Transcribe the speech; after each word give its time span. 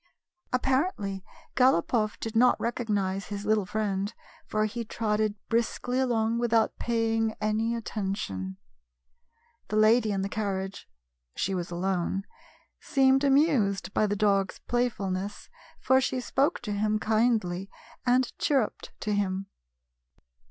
Apparently, 0.51 1.23
Galopoff 1.55 2.19
did 2.19 2.35
not 2.35 2.59
recognize 2.59 3.27
his 3.27 3.45
little 3.45 3.67
friend, 3.67 4.15
for 4.47 4.65
he 4.65 4.83
trotted 4.83 5.35
briskly 5.47 5.99
along 5.99 6.39
with 6.39 6.51
out 6.55 6.75
paying 6.79 7.35
any 7.39 7.75
attention. 7.75 8.57
The 9.67 9.75
lady 9.75 10.11
in 10.11 10.23
the 10.23 10.27
car 10.27 10.55
riage— 10.55 10.85
she 11.35 11.53
was 11.53 11.69
alone— 11.69 12.23
seemed 12.79 13.23
amused 13.23 13.93
by 13.93 14.07
the 14.07 14.15
dog's 14.15 14.57
playfulness, 14.57 15.49
for 15.79 16.01
she 16.01 16.19
spoke 16.19 16.61
to 16.61 16.71
him 16.71 16.97
kindly, 16.97 17.69
and 18.03 18.23
cliirrujied 18.39 18.89
to 19.01 19.13
him. 19.13 19.49